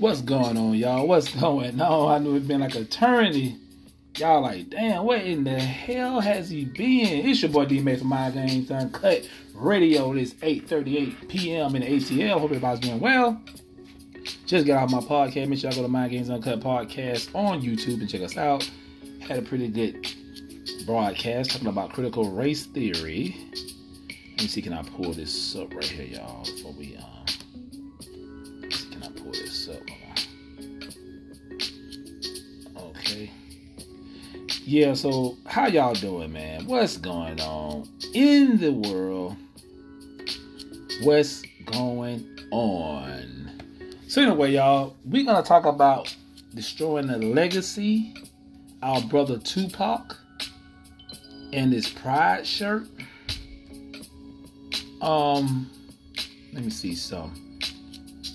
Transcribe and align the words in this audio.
What's 0.00 0.22
going 0.22 0.56
on, 0.56 0.72
y'all? 0.76 1.06
What's 1.06 1.28
going 1.34 1.78
on? 1.78 2.10
I 2.10 2.16
knew 2.16 2.30
it'd 2.30 2.48
been 2.48 2.62
like 2.62 2.74
eternity. 2.74 3.58
Y'all 4.16 4.40
like, 4.40 4.70
damn, 4.70 5.04
where 5.04 5.20
in 5.20 5.44
the 5.44 5.60
hell 5.60 6.20
has 6.20 6.48
he 6.48 6.64
been? 6.64 7.28
It's 7.28 7.42
your 7.42 7.50
boy 7.50 7.66
D 7.66 7.80
May 7.80 7.96
from 7.96 8.08
Mind 8.08 8.32
Games 8.32 8.70
Uncut 8.70 9.28
Radio. 9.52 10.14
This 10.14 10.32
8:38 10.32 11.28
p.m. 11.28 11.76
in 11.76 11.82
the 11.82 11.88
ATL. 11.88 12.40
Hope 12.40 12.44
everybody's 12.44 12.80
doing 12.80 12.98
well. 12.98 13.42
Just 14.46 14.66
got 14.66 14.84
off 14.84 14.90
my 14.90 15.00
podcast. 15.00 15.48
Make 15.48 15.58
sure 15.58 15.68
y'all 15.68 15.80
go 15.80 15.82
to 15.82 15.88
Mind 15.88 16.12
Games 16.12 16.30
Uncut 16.30 16.60
podcast 16.60 17.34
on 17.34 17.60
YouTube 17.60 18.00
and 18.00 18.08
check 18.08 18.22
us 18.22 18.38
out. 18.38 18.66
Had 19.20 19.40
a 19.40 19.42
pretty 19.42 19.68
good 19.68 20.08
broadcast 20.86 21.50
talking 21.50 21.68
about 21.68 21.92
critical 21.92 22.30
race 22.30 22.64
theory. 22.64 23.36
Let 24.30 24.40
me 24.40 24.46
see, 24.46 24.62
can 24.62 24.72
I 24.72 24.82
pull 24.82 25.12
this 25.12 25.54
up 25.56 25.74
right 25.74 25.84
here, 25.84 26.06
y'all, 26.06 26.42
before 26.46 26.72
we 26.72 26.96
I 26.96 27.20
pull 29.30 29.40
this 29.40 29.68
up? 29.68 29.82
Okay. 32.76 33.30
Yeah, 34.64 34.94
so 34.94 35.36
how 35.46 35.66
y'all 35.66 35.94
doing, 35.94 36.32
man? 36.32 36.66
What's 36.66 36.96
going 36.96 37.40
on 37.40 37.88
in 38.14 38.58
the 38.58 38.72
world? 38.72 39.36
What's 41.02 41.42
going 41.66 42.28
on? 42.50 43.50
So 44.08 44.22
anyway, 44.22 44.52
y'all, 44.52 44.96
we're 45.04 45.24
gonna 45.24 45.44
talk 45.44 45.64
about 45.64 46.14
destroying 46.54 47.06
the 47.06 47.18
legacy. 47.18 48.14
Our 48.82 49.02
brother 49.02 49.38
Tupac 49.38 50.16
and 51.52 51.72
his 51.72 51.88
pride 51.88 52.46
shirt. 52.46 52.86
Um, 55.02 55.70
let 56.52 56.64
me 56.64 56.70
see 56.70 56.94
some. 56.94 57.49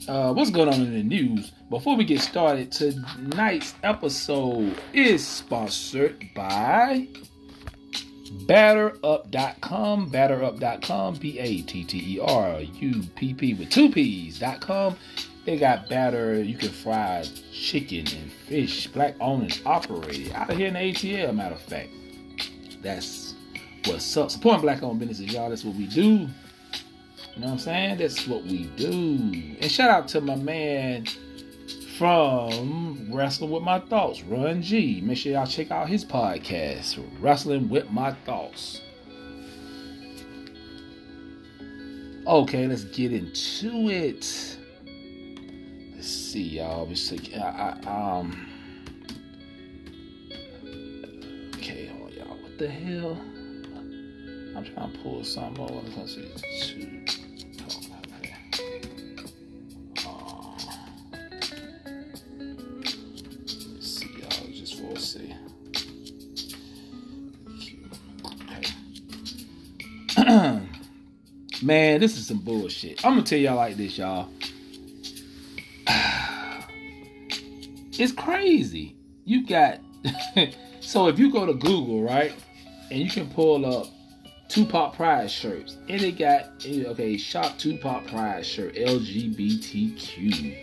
Uh, 0.07 0.31
what's 0.33 0.51
going 0.51 0.67
on 0.67 0.75
in 0.75 0.93
the 0.93 1.01
news? 1.01 1.51
Before 1.69 1.95
we 1.95 2.03
get 2.03 2.21
started, 2.21 2.71
tonight's 2.71 3.73
episode 3.81 4.77
is 4.93 5.25
sponsored 5.25 6.29
by 6.35 7.07
batterup.com, 8.45 10.11
batterup.com, 10.11 11.15
B 11.15 11.39
A 11.39 11.61
T 11.63 11.83
T 11.83 12.17
E 12.17 12.19
R 12.19 12.59
U 12.61 13.03
P 13.15 13.33
P 13.33 13.55
with 13.55 13.71
two 13.71 13.89
P's.com. 13.89 14.95
They 15.45 15.57
got 15.57 15.89
batter, 15.89 16.41
you 16.41 16.57
can 16.57 16.69
fry 16.69 17.25
chicken 17.51 18.05
and 18.15 18.31
fish, 18.31 18.87
black 18.87 19.15
owned 19.19 19.59
operated 19.65 20.31
out 20.33 20.51
of 20.51 20.57
here 20.57 20.67
in 20.67 20.75
the 20.75 20.79
ATL, 20.79 21.35
matter 21.35 21.55
of 21.55 21.61
fact. 21.61 21.89
That's 22.81 23.33
what's 23.85 24.15
up. 24.17 24.29
Supporting 24.29 24.61
black 24.61 24.83
owned 24.83 24.99
businesses, 24.99 25.33
y'all. 25.33 25.49
That's 25.49 25.63
what 25.63 25.75
we 25.75 25.87
do. 25.87 26.27
You 27.35 27.41
know 27.41 27.47
what 27.47 27.53
I'm 27.53 27.59
saying? 27.59 27.97
That's 27.97 28.25
what 28.27 28.43
we 28.43 28.63
do. 28.77 29.57
And 29.59 29.69
shout 29.69 29.89
out 29.89 30.07
to 30.09 30.21
my 30.21 30.35
man 30.35 31.05
from 31.97 33.09
Wrestling 33.11 33.51
with 33.51 33.61
My 33.61 33.79
Thoughts, 33.79 34.23
Run 34.23 34.61
G. 34.61 35.01
Make 35.01 35.17
sure 35.17 35.33
y'all 35.33 35.45
check 35.45 35.69
out 35.69 35.89
his 35.89 36.05
podcast, 36.05 36.97
Wrestling 37.19 37.67
with 37.67 37.89
My 37.89 38.13
Thoughts. 38.25 38.81
Okay, 42.25 42.67
let's 42.67 42.85
get 42.85 43.11
into 43.11 43.89
it. 43.89 44.57
Let's 45.93 46.07
see, 46.07 46.57
y'all. 46.57 46.87
Let's 46.87 47.01
see. 47.01 47.35
I, 47.35 47.77
I, 47.85 48.19
um. 48.19 48.47
Okay, 51.55 51.87
hold 51.87 52.11
on, 52.11 52.17
y'all. 52.17 52.37
What 52.37 52.57
the 52.57 52.69
hell? 52.69 53.21
I'm 54.55 54.63
trying 54.63 54.93
to 54.93 54.97
pull 54.99 55.23
something 55.25 55.63
over. 55.63 55.81
Let's 55.97 56.15
see. 56.15 57.05
Man, 71.61 71.99
this 71.99 72.17
is 72.17 72.25
some 72.25 72.39
bullshit. 72.39 73.05
I'm 73.05 73.11
gonna 73.13 73.23
tell 73.23 73.37
y'all 73.37 73.57
like 73.57 73.77
this, 73.77 73.97
y'all. 73.97 74.29
It's 77.97 78.11
crazy. 78.11 78.97
You 79.23 79.47
got 79.47 79.79
so 80.81 81.07
if 81.07 81.17
you 81.17 81.31
go 81.31 81.45
to 81.45 81.53
Google, 81.53 82.03
right, 82.03 82.33
and 82.91 82.99
you 82.99 83.09
can 83.09 83.29
pull 83.29 83.65
up 83.65 83.87
Tupac 84.49 84.95
Pride 84.95 85.31
shirts, 85.31 85.77
and 85.87 86.01
it 86.01 86.17
got 86.17 86.65
okay, 86.65 87.15
shop 87.17 87.57
Tupac 87.57 88.05
Pride 88.07 88.45
shirt, 88.45 88.75
LGBTQ. 88.75 90.57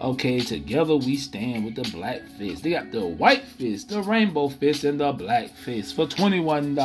Okay, 0.00 0.38
together 0.38 0.94
we 0.96 1.16
stand 1.16 1.64
with 1.64 1.74
the 1.74 1.90
black 1.90 2.22
fist. 2.38 2.62
They 2.62 2.70
got 2.70 2.92
the 2.92 3.04
white 3.04 3.42
fist, 3.42 3.88
the 3.88 4.00
rainbow 4.00 4.48
fist, 4.48 4.84
and 4.84 5.00
the 5.00 5.12
black 5.12 5.50
fist 5.50 5.96
for 5.96 6.06
$21. 6.06 6.76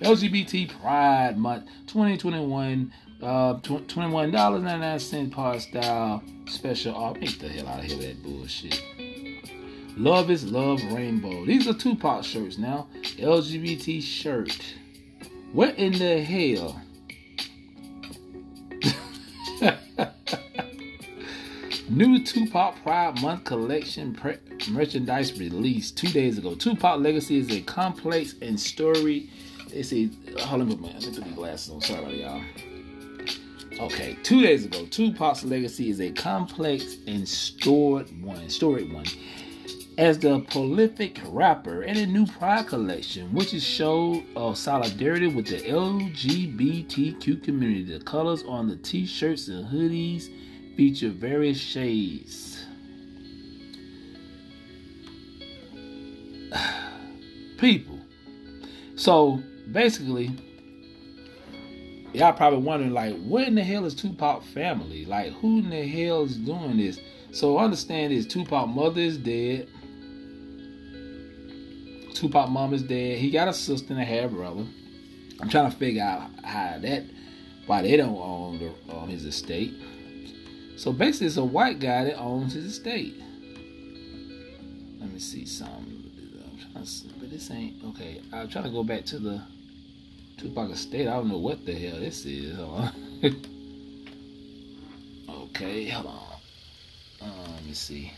LGBT 0.00 0.80
Pride 0.80 1.36
Month 1.36 1.66
2021. 1.86 2.92
Uh, 3.22 3.54
tw- 3.58 3.86
$21.99 3.86 5.30
par 5.30 5.60
style 5.60 6.22
special 6.46 6.94
off. 6.94 7.20
Get 7.20 7.38
the 7.38 7.48
hell 7.48 7.68
out 7.68 7.80
of 7.80 7.84
here 7.84 7.98
that 7.98 8.22
bullshit. 8.22 8.82
Love 9.98 10.30
is 10.30 10.50
love 10.50 10.80
rainbow. 10.92 11.44
These 11.44 11.68
are 11.68 11.74
Tupac 11.74 12.24
shirts 12.24 12.56
now. 12.56 12.88
LGBT 13.18 14.02
shirt. 14.02 14.58
What 15.52 15.76
in 15.78 15.92
the 15.92 16.22
hell? 16.22 16.80
New 21.90 22.22
Tupac 22.22 22.80
Pride 22.84 23.20
Month 23.20 23.42
collection 23.42 24.14
pre- 24.14 24.38
merchandise 24.70 25.36
released 25.40 25.98
two 25.98 26.06
days 26.06 26.38
ago. 26.38 26.54
Tupac 26.54 27.00
Legacy 27.00 27.38
is 27.38 27.50
a 27.50 27.60
complex 27.62 28.36
and 28.40 28.60
story. 28.60 29.28
They 29.70 29.82
say, 29.82 30.08
hold 30.38 30.62
on, 30.62 30.68
let 30.68 30.80
me 30.80 30.92
put 30.92 31.24
these 31.24 31.34
glasses 31.34 31.70
on. 31.74 31.80
Sorry 31.80 31.98
about 31.98 32.16
y'all. 32.16 32.42
Okay, 33.86 34.16
two 34.22 34.40
days 34.40 34.64
ago, 34.64 34.86
Tupac's 34.86 35.42
Legacy 35.42 35.90
is 35.90 36.00
a 36.00 36.12
complex 36.12 36.98
and 37.08 37.28
stored 37.28 38.06
one, 38.22 38.48
storied 38.48 38.92
one. 38.92 39.06
As 39.98 40.16
the 40.16 40.38
prolific 40.48 41.20
rapper 41.26 41.82
in 41.82 41.96
a 41.96 42.06
new 42.06 42.24
Pride 42.24 42.68
collection, 42.68 43.34
which 43.34 43.52
is 43.52 43.64
show 43.64 44.22
of 44.36 44.56
solidarity 44.56 45.26
with 45.26 45.48
the 45.48 45.58
LGBTQ 45.58 47.42
community. 47.42 47.82
The 47.82 48.04
colors 48.04 48.44
on 48.44 48.68
the 48.68 48.76
t-shirts 48.76 49.48
and 49.48 49.66
hoodies 49.66 50.28
feature 50.80 51.10
various 51.10 51.58
shades. 51.58 52.64
People. 57.58 58.00
So 58.96 59.42
basically, 59.70 60.30
y'all 62.14 62.32
probably 62.32 62.60
wondering 62.60 62.94
like, 62.94 63.14
what 63.18 63.46
in 63.46 63.56
the 63.56 63.62
hell 63.62 63.84
is 63.84 63.94
Tupac 63.94 64.42
family? 64.42 65.04
Like, 65.04 65.34
who 65.34 65.58
in 65.58 65.68
the 65.68 65.86
hell 65.86 66.22
is 66.22 66.38
doing 66.38 66.78
this? 66.78 66.98
So 67.30 67.58
understand 67.58 68.14
this: 68.14 68.24
Tupac 68.24 68.66
mother 68.66 69.02
is 69.02 69.18
dead. 69.18 69.68
Tupac 72.14 72.48
mom 72.48 72.72
is 72.72 72.84
dead. 72.84 73.18
He 73.18 73.30
got 73.30 73.48
a 73.48 73.52
sister 73.52 73.92
and 73.92 74.00
a 74.00 74.04
half 74.06 74.30
brother. 74.30 74.64
I'm 75.42 75.50
trying 75.50 75.70
to 75.70 75.76
figure 75.76 76.02
out 76.02 76.30
how 76.42 76.78
that, 76.78 77.04
why 77.66 77.82
they 77.82 77.98
don't 77.98 78.16
own 78.16 78.58
the, 78.58 78.72
um, 78.96 79.10
his 79.10 79.26
estate. 79.26 79.74
So 80.80 80.94
basically, 80.94 81.26
it's 81.26 81.36
a 81.36 81.44
white 81.44 81.78
guy 81.78 82.04
that 82.04 82.16
owns 82.16 82.54
his 82.54 82.64
estate. 82.64 83.14
Let 84.98 85.12
me 85.12 85.18
see 85.18 85.44
see, 85.44 87.10
but 87.20 87.28
this 87.30 87.50
ain't 87.50 87.84
okay. 87.84 88.22
I'm 88.32 88.48
trying 88.48 88.64
to 88.64 88.70
go 88.70 88.82
back 88.82 89.04
to 89.04 89.18
the 89.18 89.42
Tupac 90.38 90.70
estate. 90.70 91.06
I 91.06 91.16
don't 91.16 91.28
know 91.28 91.36
what 91.36 91.66
the 91.66 91.74
hell 91.74 92.00
this 92.00 92.24
is. 92.24 92.58
Okay, 95.28 95.88
hold 95.88 96.06
on. 96.06 96.38
Uh, 97.20 97.50
let 97.56 97.64
me 97.66 97.74
see. 97.74 98.12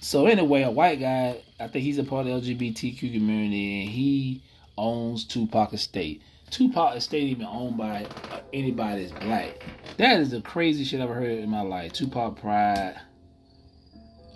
So 0.00 0.26
anyway, 0.26 0.62
a 0.62 0.70
white 0.70 1.00
guy, 1.00 1.40
I 1.58 1.68
think 1.68 1.84
he's 1.84 1.96
a 1.96 2.04
part 2.04 2.26
of 2.26 2.44
the 2.44 2.54
LGBTQ 2.54 3.14
community, 3.14 3.80
and 3.80 3.90
he 3.90 4.42
owns 4.76 5.24
Tupac 5.24 5.72
Estate. 5.72 6.20
Tupac 6.50 6.96
Estate 6.96 7.24
even 7.24 7.46
owned 7.46 7.76
by 7.76 8.06
anybody 8.52 9.06
that's 9.06 9.24
black. 9.24 9.64
That 9.96 10.20
is 10.20 10.30
the 10.30 10.40
craziest 10.40 10.90
shit 10.90 11.00
I've 11.00 11.10
ever 11.10 11.20
heard 11.20 11.38
in 11.38 11.50
my 11.50 11.62
life. 11.62 11.92
Tupac 11.92 12.40
Pride. 12.40 12.96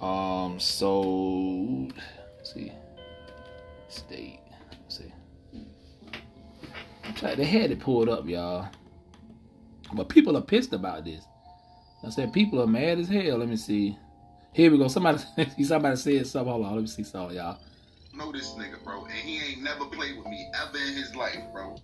Um, 0.00 0.59
so 0.59 1.88
see, 2.43 2.73
state. 3.88 4.41
Let's 4.70 4.99
see. 4.99 5.12
They 7.37 7.44
had 7.44 7.70
it 7.70 7.81
pulled 7.81 8.09
up, 8.09 8.26
y'all. 8.29 8.69
But 9.94 10.09
people 10.09 10.37
are 10.37 10.43
pissed 10.43 10.73
about 10.73 11.05
this. 11.05 11.25
I 12.05 12.11
said 12.11 12.32
people 12.32 12.61
are 12.61 12.67
mad 12.67 12.99
as 12.99 13.09
hell. 13.09 13.38
Let 13.38 13.49
me 13.49 13.56
see. 13.56 13.97
Here 14.53 14.70
we 14.70 14.79
go. 14.79 14.88
Somebody, 14.88 15.19
somebody 15.62 15.97
said 15.97 16.26
something. 16.26 16.53
Hold 16.53 16.67
on. 16.67 16.75
Let 16.75 16.81
me 16.81 16.87
see 16.88 17.05
something, 17.05 17.37
y'all. 17.37 17.59
Know 18.14 18.31
this 18.31 18.50
nigga, 18.50 18.82
bro, 18.85 19.05
and 19.05 19.14
he 19.14 19.38
ain't 19.38 19.62
never 19.62 19.87
played 19.87 20.19
with 20.19 20.26
me 20.26 20.47
ever 20.62 20.76
in 20.76 20.94
his 20.94 21.17
life, 21.17 21.41
bro. 21.53 21.76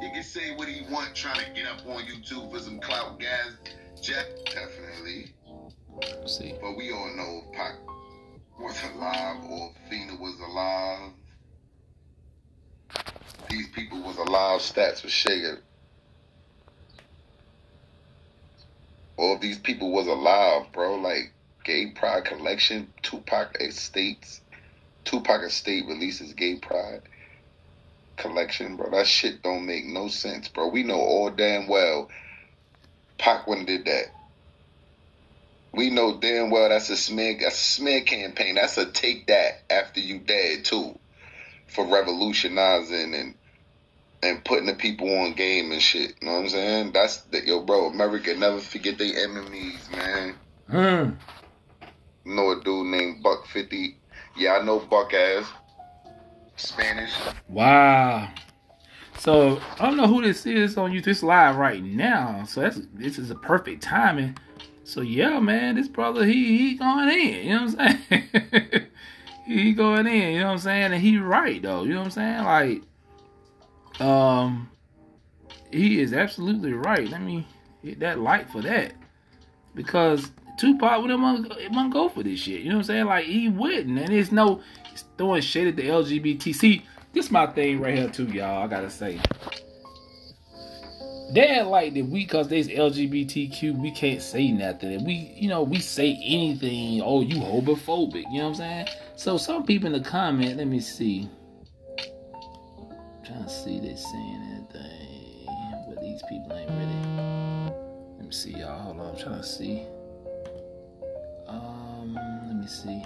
He 0.00 0.10
can 0.10 0.22
say 0.22 0.54
what 0.54 0.68
he 0.68 0.82
want, 0.92 1.14
trying 1.14 1.44
to 1.44 1.50
get 1.50 1.66
up 1.66 1.84
on 1.86 2.02
YouTube 2.02 2.52
for 2.52 2.60
some 2.60 2.78
clout 2.78 3.18
gas. 3.18 3.50
Jack, 4.00 4.26
definitely. 4.46 5.34
Let's 6.20 6.38
see. 6.38 6.54
But 6.60 6.76
we 6.76 6.92
all 6.92 7.10
know 7.16 7.42
if 7.44 7.52
Pac 7.52 7.74
was 8.60 8.80
alive 8.94 9.44
or 9.44 9.72
if 9.74 9.90
Fina 9.90 10.14
was 10.20 10.38
alive. 10.40 11.12
These 13.48 13.68
people 13.70 14.02
was 14.02 14.16
alive. 14.16 14.60
Stats 14.60 15.02
was 15.02 15.12
shaking. 15.12 15.58
All 19.16 19.38
these 19.38 19.58
people 19.58 19.90
was 19.90 20.06
alive, 20.06 20.66
bro, 20.72 20.94
like 20.96 21.32
Gay 21.64 21.90
Pride 21.90 22.24
Collection, 22.24 22.92
Tupac 23.02 23.56
Estates, 23.60 24.41
Tupac 25.04 25.42
Estate 25.42 25.86
releases 25.86 26.32
Gay 26.32 26.56
Pride 26.56 27.02
Collection, 28.16 28.76
bro. 28.76 28.90
That 28.90 29.06
shit 29.06 29.42
don't 29.42 29.66
make 29.66 29.84
no 29.86 30.08
sense, 30.08 30.48
bro. 30.48 30.68
We 30.68 30.82
know 30.82 31.00
all 31.00 31.30
damn 31.30 31.66
well 31.66 32.08
Pac 33.22 33.46
wouldn't 33.46 33.68
did 33.68 33.84
that. 33.84 34.06
We 35.72 35.90
know 35.90 36.18
damn 36.18 36.50
well 36.50 36.68
that's 36.68 36.90
a 36.90 36.96
smear, 36.96 37.38
that's 37.40 37.54
a 37.54 37.80
smear 37.80 38.00
campaign. 38.00 38.56
That's 38.56 38.76
a 38.76 38.84
take 38.84 39.28
that 39.28 39.62
after 39.70 40.00
you 40.00 40.18
dead 40.18 40.64
too, 40.64 40.98
for 41.68 41.86
revolutionizing 41.86 43.14
and 43.14 43.34
and 44.24 44.44
putting 44.44 44.66
the 44.66 44.74
people 44.74 45.08
on 45.20 45.34
game 45.34 45.70
and 45.70 45.80
shit. 45.80 46.16
You 46.20 46.26
know 46.26 46.32
what 46.34 46.40
I'm 46.40 46.48
saying? 46.48 46.92
That's 46.92 47.18
that 47.30 47.44
yo, 47.44 47.60
bro. 47.60 47.86
America 47.86 48.34
never 48.34 48.58
forget 48.58 48.98
their 48.98 49.28
enemies, 49.28 49.88
man. 49.92 50.34
Hmm. 50.68 51.10
You 52.24 52.34
know 52.34 52.50
a 52.50 52.60
dude 52.60 52.88
named 52.88 53.22
Buck 53.22 53.46
Fifty. 53.46 53.98
Yeah, 54.36 54.54
I 54.54 54.64
know 54.64 54.78
Buck 54.80 55.12
ass. 55.14 55.46
Spanish. 56.56 57.12
Wow. 57.48 58.28
So 59.18 59.60
I 59.78 59.86
don't 59.86 59.96
know 59.96 60.06
who 60.06 60.22
this 60.22 60.46
is 60.46 60.76
on 60.76 60.92
you. 60.92 61.00
This 61.00 61.22
live 61.22 61.56
right 61.56 61.82
now. 61.82 62.44
So 62.44 62.60
that's 62.60 62.80
this 62.92 63.18
is 63.18 63.30
a 63.30 63.34
perfect 63.34 63.82
timing. 63.82 64.36
So 64.84 65.00
yeah, 65.00 65.38
man, 65.38 65.76
this 65.76 65.88
brother 65.88 66.24
he 66.24 66.58
he 66.58 66.74
going 66.74 67.08
in. 67.08 67.46
You 67.46 67.54
know 67.54 67.66
what 67.66 67.80
I'm 67.80 68.02
saying? 68.08 68.86
he 69.46 69.72
going 69.72 70.06
in. 70.06 70.34
You 70.34 70.40
know 70.40 70.46
what 70.46 70.52
I'm 70.52 70.58
saying? 70.58 70.92
And 70.92 71.02
he 71.02 71.18
right 71.18 71.62
though. 71.62 71.84
You 71.84 71.94
know 71.94 72.00
what 72.00 72.16
I'm 72.18 72.44
saying? 72.44 72.82
Like, 73.98 74.06
um, 74.06 74.70
he 75.70 76.00
is 76.00 76.12
absolutely 76.12 76.72
right. 76.72 77.08
Let 77.08 77.22
me 77.22 77.46
hit 77.82 78.00
that 78.00 78.18
light 78.18 78.50
for 78.50 78.60
that 78.62 78.92
because 79.74 80.32
Tupac 80.58 81.00
wouldn't 81.02 81.20
want 81.20 81.92
go 81.92 82.08
for 82.08 82.22
this 82.22 82.40
shit. 82.40 82.60
You 82.60 82.70
know 82.70 82.76
what 82.76 82.80
I'm 82.80 82.84
saying? 82.84 83.06
Like 83.06 83.24
he 83.24 83.48
wouldn't, 83.48 83.98
and 83.98 84.10
it's 84.10 84.32
no 84.32 84.60
throwing 85.16 85.42
shade 85.42 85.68
at 85.68 85.76
the 85.76 85.88
LGBT. 85.88 86.54
See, 86.54 86.84
this 87.12 87.30
my 87.30 87.46
thing 87.46 87.80
right 87.80 87.96
here 87.96 88.08
too, 88.08 88.26
y'all. 88.26 88.62
I 88.62 88.66
gotta 88.66 88.90
say. 88.90 89.20
They 91.32 91.62
like 91.62 91.94
that 91.94 92.04
we, 92.04 92.26
cause 92.26 92.48
there's 92.48 92.68
LGBTQ, 92.68 93.78
we 93.78 93.90
can't 93.90 94.20
say 94.20 94.50
nothing. 94.50 94.92
And 94.92 95.06
we, 95.06 95.32
you 95.34 95.48
know, 95.48 95.62
we 95.62 95.80
say 95.80 96.20
anything. 96.22 97.00
Oh, 97.02 97.22
you 97.22 97.36
homophobic. 97.36 98.24
You 98.30 98.38
know 98.38 98.44
what 98.44 98.48
I'm 98.48 98.54
saying? 98.56 98.88
So 99.16 99.38
some 99.38 99.64
people 99.64 99.86
in 99.86 99.92
the 99.94 100.06
comment, 100.06 100.58
let 100.58 100.66
me 100.66 100.78
see. 100.78 101.30
I'm 101.98 103.24
trying 103.24 103.44
to 103.44 103.48
see 103.48 103.80
they 103.80 103.96
saying 103.96 104.66
anything, 104.74 105.84
but 105.88 106.02
these 106.02 106.22
people 106.28 106.52
ain't 106.54 106.70
really. 106.70 107.72
Let 108.18 108.26
me 108.26 108.32
see, 108.32 108.50
y'all. 108.50 108.78
Hold 108.82 109.00
on, 109.00 109.14
I'm 109.14 109.16
trying 109.16 109.40
to 109.40 109.46
see. 109.46 109.86
Um, 111.52 112.14
let 112.46 112.56
me 112.56 112.66
see. 112.66 113.02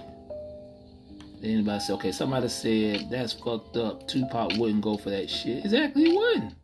Anybody 1.42 1.80
say, 1.80 1.92
okay, 1.94 2.12
somebody 2.12 2.48
said 2.48 3.10
that's 3.10 3.32
fucked 3.32 3.76
up. 3.76 4.08
Tupac 4.08 4.52
wouldn't 4.56 4.82
go 4.82 4.96
for 4.96 5.10
that 5.10 5.28
shit. 5.28 5.64
Exactly, 5.64 6.10
he 6.10 6.16
wouldn't. 6.16 6.54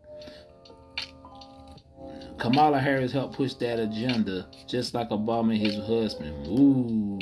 Kamala 2.38 2.80
Harris 2.80 3.12
helped 3.12 3.36
push 3.36 3.54
that 3.54 3.78
agenda, 3.78 4.46
just 4.66 4.94
like 4.94 5.10
Obama 5.10 5.52
and 5.52 5.58
his 5.58 5.76
husband. 5.76 6.46
Ooh, 6.48 7.18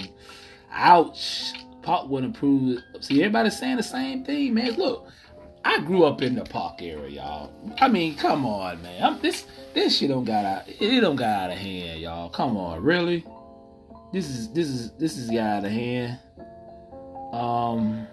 ouch. 0.71 1.53
Pac 1.83 2.09
wouldn't 2.09 2.37
approve. 2.37 2.81
See, 3.01 3.23
everybody's 3.23 3.59
saying 3.59 3.77
the 3.79 3.83
same 3.83 4.25
thing, 4.25 4.55
man. 4.55 4.75
Look, 4.75 5.09
I 5.65 5.81
grew 5.81 6.05
up 6.05 6.23
in 6.23 6.35
the 6.35 6.45
Pac 6.45 6.81
area, 6.81 7.09
y'all. 7.09 7.53
I 7.81 7.89
mean, 7.89 8.17
come 8.17 8.47
on, 8.47 8.83
man. 8.83 9.03
I'm, 9.03 9.21
this 9.21 9.47
this 9.75 9.99
shit 9.99 10.09
don't 10.09 10.25
got 10.25 10.45
out. 10.45 10.63
It 10.67 11.01
don't 11.01 11.17
got 11.17 11.29
out 11.29 11.51
of 11.51 11.59
hand, 11.59 12.01
y'all. 12.01 12.29
Come 12.31 12.57
on, 12.57 12.83
really? 12.83 13.25
This 14.13 14.29
is 14.29 14.53
this 14.53 14.69
is 14.69 14.93
this 14.93 15.17
is 15.17 15.31
got 15.31 15.59
out 15.59 15.65
of 15.65 15.71
hand. 15.71 16.19
Um, 17.33 18.07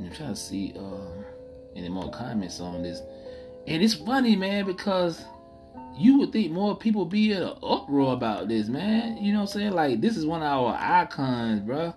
I'm 0.00 0.10
trying 0.12 0.34
to 0.34 0.36
see 0.36 0.72
um 0.76 1.24
any 1.76 1.88
more 1.88 2.10
comments 2.10 2.60
on 2.60 2.82
this. 2.82 3.02
And 3.66 3.82
it's 3.82 3.94
funny, 3.94 4.36
man, 4.36 4.66
because 4.66 5.24
you 5.96 6.18
would 6.18 6.32
think 6.32 6.50
more 6.50 6.76
people 6.76 7.04
be 7.04 7.32
in 7.32 7.42
an 7.42 7.56
uproar 7.62 8.12
about 8.12 8.48
this, 8.48 8.68
man. 8.68 9.18
You 9.18 9.32
know 9.32 9.40
what 9.40 9.54
I'm 9.54 9.60
saying? 9.60 9.72
Like, 9.72 10.00
this 10.00 10.16
is 10.16 10.26
one 10.26 10.42
of 10.42 10.48
our 10.48 10.76
icons, 10.78 11.60
bro. 11.60 11.94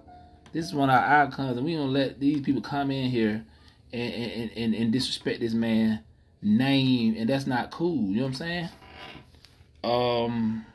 This 0.51 0.65
is 0.65 0.73
one 0.73 0.89
of 0.89 0.95
our 0.95 1.23
icons, 1.23 1.57
and 1.57 1.65
we 1.65 1.75
don't 1.75 1.91
let 1.91 2.19
these 2.19 2.41
people 2.41 2.61
come 2.61 2.91
in 2.91 3.09
here 3.09 3.45
and, 3.91 4.13
and, 4.13 4.51
and, 4.55 4.75
and 4.75 4.93
disrespect 4.93 5.39
this 5.39 5.53
man 5.53 6.01
name, 6.41 7.15
and 7.17 7.29
that's 7.29 7.47
not 7.47 7.71
cool. 7.71 8.09
You 8.09 8.17
know 8.17 8.21
what 8.23 8.27
I'm 8.27 8.33
saying? 8.35 8.69
Um, 9.83 10.65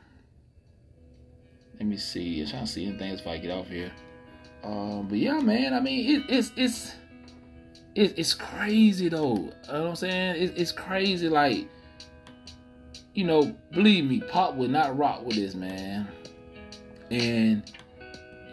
let 1.81 1.87
me 1.87 1.97
see. 1.97 2.41
I'm 2.41 2.47
trying 2.47 2.65
to 2.65 2.71
see 2.71 2.85
anything 2.85 3.11
if 3.11 3.25
I 3.25 3.39
get 3.39 3.49
off 3.49 3.67
here. 3.67 3.91
Um, 4.63 5.07
but 5.09 5.17
yeah, 5.17 5.39
man. 5.39 5.73
I 5.73 5.79
mean, 5.79 6.21
it, 6.21 6.29
it's 6.29 6.51
it's 6.55 6.93
it, 7.95 8.19
it's 8.19 8.35
crazy 8.35 9.09
though. 9.09 9.35
You 9.35 9.73
know 9.73 9.81
what 9.81 9.89
I'm 9.89 9.95
saying? 9.95 10.43
It, 10.43 10.53
it's 10.57 10.71
crazy. 10.71 11.27
Like, 11.27 11.67
you 13.15 13.23
know, 13.23 13.55
believe 13.71 14.05
me, 14.05 14.19
Pop 14.19 14.53
would 14.55 14.69
not 14.69 14.95
rock 14.95 15.25
with 15.25 15.37
this, 15.37 15.55
man. 15.55 16.07
And, 17.09 17.63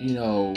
you 0.00 0.14
know, 0.14 0.54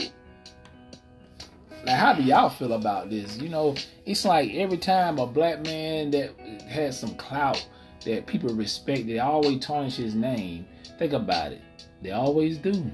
like, 1.86 1.96
how 1.98 2.14
do 2.14 2.24
y'all 2.24 2.50
feel 2.50 2.72
about 2.72 3.10
this? 3.10 3.38
You 3.38 3.50
know, 3.50 3.76
it's 4.06 4.24
like 4.24 4.54
every 4.54 4.78
time 4.78 5.20
a 5.20 5.28
black 5.28 5.62
man 5.66 6.10
that 6.12 6.40
has 6.70 6.98
some 6.98 7.16
clout 7.16 7.68
that 8.06 8.28
people 8.28 8.56
respect, 8.56 9.08
they 9.08 9.20
always 9.20 9.60
tarnish 9.60 9.98
his 9.98 10.16
name. 10.16 10.66
Think 10.98 11.12
about 11.12 11.52
it. 11.52 11.62
They 12.02 12.12
always 12.12 12.58
do. 12.58 12.92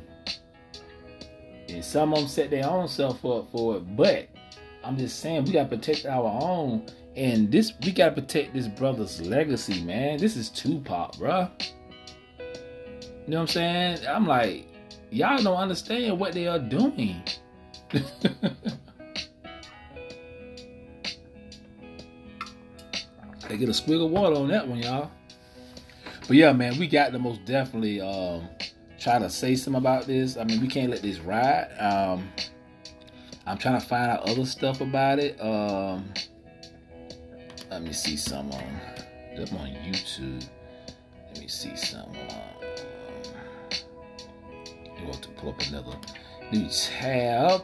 And 1.70 1.84
some 1.84 2.14
of 2.14 2.20
them 2.20 2.28
set 2.28 2.50
their 2.50 2.68
own 2.68 2.88
self 2.88 3.26
up 3.26 3.52
for 3.52 3.78
it, 3.78 3.96
but 3.96 4.30
I'm 4.84 4.98
just 4.98 5.20
saying 5.20 5.46
we 5.46 5.52
gotta 5.52 5.70
protect 5.70 6.06
our 6.06 6.40
own. 6.42 6.86
And 7.16 7.52
this 7.52 7.74
we 7.84 7.92
gotta 7.92 8.14
protect 8.14 8.54
this 8.54 8.68
brother's 8.68 9.22
legacy, 9.22 9.84
man. 9.84 10.18
This 10.18 10.36
is 10.36 10.50
Tupac, 10.50 11.14
bruh. 11.16 11.50
You 12.40 13.34
know 13.34 13.40
what 13.40 13.42
I'm 13.42 13.48
saying? 13.48 14.08
I'm 14.08 14.26
like, 14.26 14.68
y'all 15.10 15.42
don't 15.44 15.58
understand 15.58 16.18
what 16.20 16.34
they 16.34 16.48
are 16.48 16.60
doing. 16.60 17.22
they 17.92 18.00
get 23.58 23.68
a 23.68 23.74
squig 23.74 24.04
of 24.04 24.12
water 24.12 24.38
on 24.38 24.48
that 24.50 24.68
one, 24.68 24.80
y'all. 24.80 25.12
But 26.28 26.38
yeah, 26.38 26.54
man, 26.54 26.78
we 26.78 26.88
got 26.88 27.12
the 27.12 27.20
most 27.20 27.44
definitely 27.46 28.00
um, 28.00 28.48
try 29.08 29.20
to 29.20 29.30
say 29.30 29.56
something 29.56 29.80
about 29.80 30.06
this. 30.06 30.36
I 30.36 30.44
mean, 30.44 30.60
we 30.60 30.68
can't 30.68 30.92
let 30.92 31.02
this 31.02 31.20
ride. 31.20 31.70
Um, 31.80 32.30
I'm 33.46 33.58
trying 33.58 33.80
to 33.80 33.86
find 33.86 34.12
out 34.12 34.28
other 34.28 34.46
stuff 34.46 34.82
about 34.82 35.18
it. 35.18 35.40
Um, 35.40 36.12
let 37.72 37.84
me 37.84 37.94
see 37.94 38.18
some 38.18 38.52
on, 38.52 38.82
I'm 39.38 39.58
on 39.58 39.70
YouTube. 39.86 40.46
Let 41.30 41.40
me 41.40 41.48
see 41.48 41.74
some. 41.78 42.10
Um, 42.10 42.60
going 45.00 45.22
to 45.22 45.30
pull 45.38 45.52
up 45.52 45.62
another 45.70 45.96
new 46.52 46.68
tab. 46.68 47.62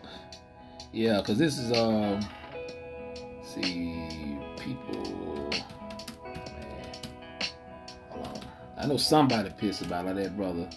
Yeah, 0.93 1.17
because 1.17 1.37
this 1.37 1.57
is 1.57 1.77
um. 1.77 2.21
See 3.43 4.39
people. 4.57 5.49
Man. 8.13 8.41
I 8.77 8.85
know 8.85 8.95
somebody 8.95 9.49
pissed 9.57 9.81
about 9.81 10.05
that 10.15 10.37
brother. 10.37 10.69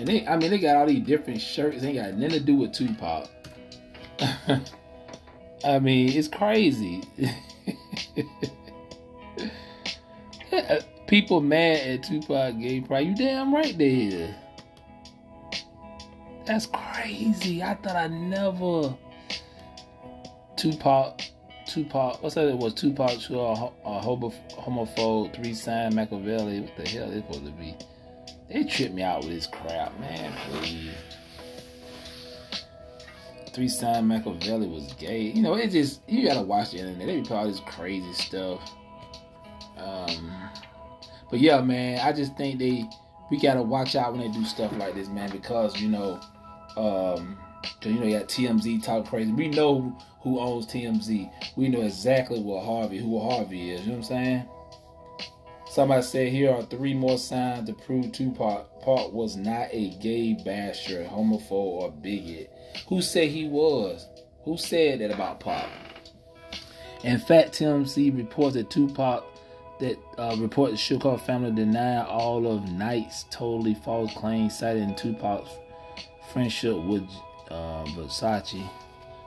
And 0.00 0.08
they, 0.08 0.26
I 0.26 0.36
mean, 0.38 0.50
they 0.50 0.58
got 0.58 0.76
all 0.76 0.86
these 0.86 1.04
different 1.06 1.42
shirts. 1.42 1.82
They 1.82 1.92
got 1.92 2.14
nothing 2.14 2.30
to 2.30 2.40
do 2.40 2.54
with 2.54 2.72
Tupac. 2.72 3.28
I 5.62 5.78
mean, 5.78 6.08
it's 6.08 6.26
crazy. 6.26 7.02
People 11.06 11.42
mad 11.42 11.86
at 11.86 12.02
Tupac 12.02 12.58
gay 12.58 12.80
pride. 12.80 13.08
You 13.08 13.14
damn 13.14 13.54
right 13.54 13.76
they 13.76 13.94
is. 13.94 14.34
That's 16.46 16.64
crazy. 16.64 17.62
I 17.62 17.74
thought 17.74 17.96
I 17.96 18.06
never. 18.06 18.96
Tupac, 20.56 21.20
Tupac. 21.66 22.22
What's 22.22 22.36
that? 22.36 22.48
It 22.48 22.56
was 22.56 22.72
Tupac 22.72 23.10
a, 23.28 23.34
a 23.34 24.00
homophobe, 24.00 25.34
three 25.34 25.52
sign 25.52 25.94
Machiavelli. 25.94 26.60
What 26.60 26.74
the 26.78 26.88
hell 26.88 27.10
is 27.10 27.16
supposed 27.16 27.44
to 27.44 27.52
be? 27.52 27.76
They 28.50 28.64
tripped 28.64 28.94
me 28.94 29.02
out 29.02 29.24
with 29.24 29.32
this 29.32 29.46
crap, 29.46 29.98
man. 30.00 30.32
Please. 30.50 30.90
Three 33.52 33.68
sign 33.68 34.08
Machiavelli 34.08 34.66
was 34.66 34.92
gay. 34.94 35.22
You 35.22 35.42
know, 35.42 35.54
it 35.54 35.68
just 35.70 36.02
you 36.08 36.26
gotta 36.26 36.42
watch 36.42 36.72
the 36.72 36.78
internet. 36.78 37.06
They 37.06 37.20
be 37.20 37.30
all 37.30 37.46
this 37.46 37.60
crazy 37.60 38.12
stuff. 38.12 38.60
Um, 39.76 40.32
but 41.30 41.40
yeah, 41.40 41.60
man, 41.60 42.00
I 42.00 42.12
just 42.12 42.36
think 42.36 42.58
they 42.58 42.88
we 43.30 43.40
gotta 43.40 43.62
watch 43.62 43.94
out 43.94 44.12
when 44.12 44.20
they 44.20 44.28
do 44.28 44.44
stuff 44.44 44.76
like 44.76 44.94
this, 44.94 45.08
man, 45.08 45.30
because 45.30 45.80
you 45.80 45.88
know, 45.88 46.20
um, 46.76 47.38
cause 47.62 47.92
you 47.92 48.00
know 48.00 48.06
you 48.06 48.18
got 48.18 48.28
TMZ 48.28 48.82
talk 48.82 49.06
crazy. 49.06 49.32
We 49.32 49.48
know 49.48 49.96
who 50.22 50.40
owns 50.40 50.66
TMZ. 50.66 51.30
We 51.56 51.68
know 51.68 51.82
exactly 51.82 52.40
what 52.40 52.64
Harvey, 52.64 52.98
who 52.98 53.18
Harvey 53.20 53.70
is. 53.70 53.82
You 53.82 53.92
know 53.92 53.98
what 53.98 53.98
I'm 53.98 54.02
saying? 54.04 54.48
Somebody 55.70 56.02
said 56.02 56.32
here 56.32 56.50
are 56.50 56.64
three 56.64 56.94
more 56.94 57.16
signs 57.16 57.68
to 57.68 57.74
prove 57.74 58.10
Tupac 58.10 58.82
Park 58.82 59.12
was 59.12 59.36
not 59.36 59.68
a 59.70 59.90
gay 60.00 60.36
basher, 60.44 61.04
homophobe, 61.04 61.52
or 61.52 61.92
bigot. 61.92 62.52
Who 62.88 63.00
said 63.00 63.28
he 63.28 63.46
was? 63.46 64.08
Who 64.44 64.56
said 64.56 64.98
that 64.98 65.12
about 65.12 65.38
Pop? 65.38 65.68
In 67.04 67.20
fact, 67.20 67.52
TMZ 67.52 68.16
reports 68.16 68.54
that 68.54 68.68
Tupac 68.68 69.24
that 69.78 69.96
uh, 70.18 70.34
the 70.34 70.48
Shakur 70.48 71.20
family 71.20 71.52
denied 71.52 72.04
all 72.04 72.48
of 72.48 72.68
Knight's 72.72 73.26
totally 73.30 73.74
false 73.74 74.12
claims, 74.14 74.58
citing 74.58 74.96
Tupac's 74.96 75.50
friendship 76.32 76.76
with 76.82 77.08
uh, 77.48 77.84
Versace. 77.94 78.68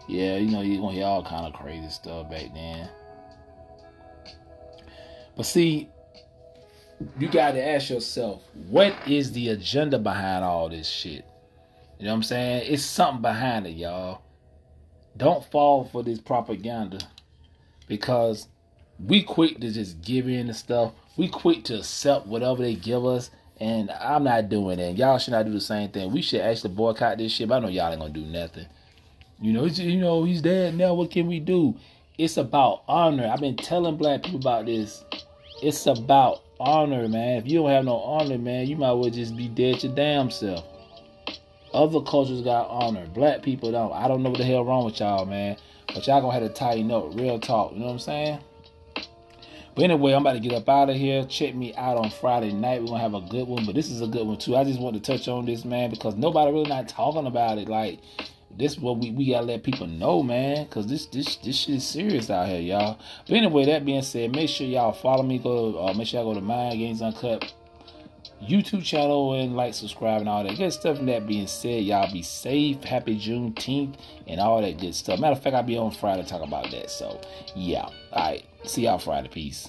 Yeah, 0.09 0.35
you 0.35 0.51
know, 0.51 0.59
you're 0.59 0.81
gonna 0.81 0.93
hear 0.93 1.05
all 1.05 1.23
kind 1.23 1.45
of 1.45 1.53
crazy 1.53 1.89
stuff 1.89 2.29
back 2.29 2.53
then. 2.53 2.89
But 5.37 5.45
see, 5.45 5.89
you 7.19 7.27
got 7.29 7.51
to 7.51 7.65
ask 7.65 7.89
yourself, 7.89 8.43
what 8.69 8.95
is 9.07 9.31
the 9.31 9.49
agenda 9.49 9.99
behind 9.99 10.43
all 10.43 10.69
this 10.69 10.87
shit? 10.87 11.25
You 11.99 12.05
know 12.05 12.11
what 12.11 12.17
I'm 12.17 12.23
saying? 12.23 12.71
It's 12.71 12.83
something 12.83 13.21
behind 13.21 13.67
it, 13.67 13.71
y'all. 13.71 14.21
Don't 15.15 15.45
fall 15.51 15.85
for 15.85 16.03
this 16.03 16.19
propaganda 16.19 16.99
because 17.87 18.47
we 18.99 19.23
quick 19.23 19.59
to 19.59 19.71
just 19.71 20.01
give 20.01 20.27
in 20.27 20.47
the 20.47 20.53
stuff. 20.53 20.93
We 21.17 21.27
quick 21.27 21.63
to 21.65 21.77
accept 21.79 22.25
whatever 22.25 22.63
they 22.63 22.75
give 22.75 23.05
us. 23.05 23.29
And 23.59 23.91
I'm 23.91 24.23
not 24.23 24.49
doing 24.49 24.77
that. 24.77 24.97
Y'all 24.97 25.19
should 25.19 25.31
not 25.31 25.45
do 25.45 25.51
the 25.53 25.61
same 25.61 25.89
thing. 25.89 26.11
We 26.11 26.21
should 26.21 26.41
actually 26.41 26.73
boycott 26.73 27.19
this 27.19 27.31
shit. 27.31 27.47
But 27.47 27.55
I 27.55 27.59
know 27.59 27.67
y'all 27.69 27.91
ain't 27.91 28.01
gonna 28.01 28.11
do 28.11 28.25
nothing. 28.25 28.65
You 29.39 29.53
know, 29.53 29.65
you 29.65 29.99
know, 29.99 30.23
he's 30.23 30.41
dead 30.41 30.75
now. 30.75 30.93
What 30.93 31.11
can 31.11 31.27
we 31.27 31.39
do? 31.39 31.75
It's 32.17 32.37
about 32.37 32.83
honor. 32.87 33.27
I've 33.27 33.39
been 33.39 33.55
telling 33.55 33.97
black 33.97 34.23
people 34.23 34.39
about 34.39 34.65
this. 34.65 35.03
It's 35.61 35.85
about 35.85 36.41
honor, 36.63 37.07
man. 37.07 37.37
If 37.37 37.47
you 37.47 37.59
don't 37.59 37.69
have 37.69 37.85
no 37.85 37.97
honor, 37.97 38.37
man, 38.37 38.67
you 38.67 38.77
might 38.77 38.93
well 38.93 39.09
just 39.09 39.35
be 39.35 39.47
dead 39.47 39.83
your 39.83 39.93
damn 39.93 40.31
self. 40.31 40.65
Other 41.73 42.01
cultures 42.01 42.41
got 42.41 42.69
honor. 42.69 43.05
Black 43.07 43.41
people 43.41 43.71
don't. 43.71 43.91
I 43.91 44.07
don't 44.07 44.23
know 44.23 44.29
what 44.29 44.37
the 44.37 44.45
hell 44.45 44.63
wrong 44.63 44.85
with 44.85 44.99
y'all, 44.99 45.25
man. 45.25 45.57
But 45.87 46.07
y'all 46.07 46.21
gonna 46.21 46.33
have 46.33 46.43
to 46.43 46.49
tighten 46.49 46.91
up. 46.91 47.15
Real 47.15 47.39
talk. 47.39 47.73
You 47.73 47.79
know 47.79 47.87
what 47.87 47.93
I'm 47.93 47.99
saying? 47.99 48.39
But 49.75 49.85
anyway, 49.85 50.13
I'm 50.13 50.21
about 50.21 50.33
to 50.33 50.39
get 50.39 50.53
up 50.53 50.69
out 50.69 50.89
of 50.89 50.95
here. 50.95 51.25
Check 51.25 51.55
me 51.55 51.73
out 51.75 51.97
on 51.97 52.11
Friday 52.11 52.53
night. 52.53 52.81
We're 52.81 52.87
gonna 52.87 52.99
have 52.99 53.15
a 53.15 53.21
good 53.21 53.47
one, 53.47 53.65
but 53.65 53.73
this 53.73 53.89
is 53.89 54.01
a 54.01 54.07
good 54.07 54.25
one 54.25 54.37
too. 54.37 54.55
I 54.55 54.63
just 54.63 54.79
want 54.79 54.95
to 54.95 55.01
touch 55.01 55.27
on 55.27 55.45
this, 55.45 55.65
man, 55.65 55.89
because 55.89 56.15
nobody 56.15 56.51
really 56.51 56.69
not 56.69 56.87
talking 56.87 57.25
about 57.25 57.57
it. 57.57 57.67
Like 57.67 57.99
this, 58.57 58.77
what 58.77 58.97
we, 58.97 59.11
we 59.11 59.31
gotta 59.31 59.45
let 59.45 59.63
people 59.63 59.87
know, 59.87 60.23
man, 60.23 60.65
because 60.65 60.87
this 60.87 61.05
this 61.07 61.37
this 61.37 61.55
shit 61.55 61.75
is 61.75 61.87
serious 61.87 62.29
out 62.29 62.47
here, 62.47 62.59
y'all. 62.59 62.99
But 63.27 63.37
anyway, 63.37 63.65
that 63.65 63.85
being 63.85 64.01
said, 64.01 64.35
make 64.35 64.49
sure 64.49 64.67
y'all 64.67 64.93
follow 64.93 65.23
me. 65.23 65.39
Go, 65.39 65.85
uh, 65.85 65.93
make 65.93 66.07
sure 66.07 66.21
y'all 66.21 66.33
go 66.33 66.39
to 66.39 66.45
Mind 66.45 66.79
Games 66.79 67.01
Uncut 67.01 67.53
YouTube 68.47 68.83
channel 68.83 69.33
and 69.33 69.55
like, 69.55 69.73
subscribe, 69.73 70.21
and 70.21 70.29
all 70.29 70.43
that 70.43 70.57
good 70.57 70.71
stuff. 70.73 70.99
And 70.99 71.07
that 71.07 71.27
being 71.27 71.47
said, 71.47 71.83
y'all 71.83 72.11
be 72.11 72.21
safe. 72.21 72.83
Happy 72.83 73.17
Juneteenth 73.17 73.95
and 74.27 74.39
all 74.39 74.61
that 74.61 74.79
good 74.79 74.95
stuff. 74.95 75.19
Matter 75.19 75.33
of 75.33 75.41
fact, 75.41 75.55
I'll 75.55 75.63
be 75.63 75.77
on 75.77 75.91
Friday 75.91 76.23
to 76.23 76.29
talk 76.29 76.41
about 76.41 76.69
that. 76.71 76.89
So, 76.89 77.21
yeah. 77.55 77.83
All 78.11 78.31
right. 78.31 78.45
See 78.65 78.83
y'all 78.83 78.99
Friday. 78.99 79.29
Peace. 79.29 79.67